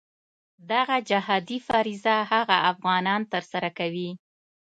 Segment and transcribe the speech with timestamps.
[0.71, 4.09] دغه جهادي فریضه هغه افغانان ترسره کوي.